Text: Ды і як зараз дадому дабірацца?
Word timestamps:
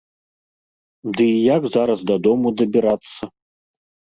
Ды 1.19 1.27
і 1.35 1.41
як 1.55 1.63
зараз 1.75 1.99
дадому 2.13 2.47
дабірацца? 2.63 3.21